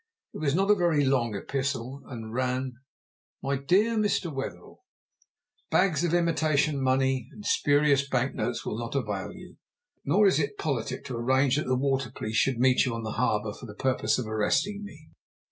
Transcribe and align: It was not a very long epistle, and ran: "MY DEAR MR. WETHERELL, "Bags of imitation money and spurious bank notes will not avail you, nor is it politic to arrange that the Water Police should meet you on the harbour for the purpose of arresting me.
It 0.33 0.39
was 0.39 0.55
not 0.55 0.71
a 0.71 0.75
very 0.75 1.05
long 1.05 1.35
epistle, 1.35 2.01
and 2.07 2.33
ran: 2.33 2.73
"MY 3.43 3.57
DEAR 3.57 3.95
MR. 3.99 4.33
WETHERELL, 4.33 4.83
"Bags 5.69 6.03
of 6.03 6.15
imitation 6.15 6.81
money 6.81 7.27
and 7.31 7.45
spurious 7.45 8.09
bank 8.09 8.33
notes 8.33 8.65
will 8.65 8.79
not 8.79 8.95
avail 8.95 9.31
you, 9.31 9.57
nor 10.03 10.25
is 10.25 10.39
it 10.39 10.57
politic 10.57 11.05
to 11.05 11.17
arrange 11.17 11.57
that 11.57 11.67
the 11.67 11.77
Water 11.77 12.09
Police 12.09 12.37
should 12.37 12.57
meet 12.57 12.83
you 12.83 12.95
on 12.95 13.03
the 13.03 13.11
harbour 13.11 13.53
for 13.53 13.67
the 13.67 13.75
purpose 13.75 14.17
of 14.17 14.25
arresting 14.25 14.83
me. 14.83 15.09